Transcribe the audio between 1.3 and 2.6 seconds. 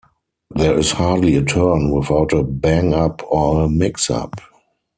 a turn without a